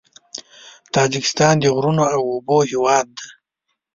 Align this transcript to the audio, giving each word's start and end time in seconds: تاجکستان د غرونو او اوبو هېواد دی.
تاجکستان 0.95 1.55
د 1.59 1.65
غرونو 1.75 2.03
او 2.15 2.21
اوبو 2.33 2.57
هېواد 2.71 3.05
دی. 3.17 3.27